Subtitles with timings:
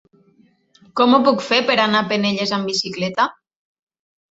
[0.99, 3.31] Com ho puc fer per anar a Penelles amb bicicleta?